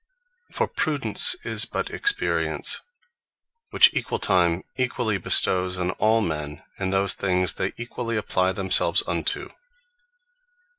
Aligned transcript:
For 0.51 0.67
Prudence, 0.67 1.35
is 1.43 1.65
but 1.65 1.91
Experience; 1.91 2.81
which 3.69 3.93
equall 3.93 4.17
time, 4.17 4.63
equally 4.75 5.19
bestowes 5.19 5.77
on 5.77 5.91
all 6.01 6.21
men, 6.21 6.63
in 6.79 6.89
those 6.89 7.13
things 7.13 7.53
they 7.53 7.71
equally 7.77 8.17
apply 8.17 8.53
themselves 8.53 9.03
unto. 9.05 9.49